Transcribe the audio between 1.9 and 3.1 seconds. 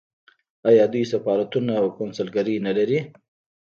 کونسلګرۍ نلري؟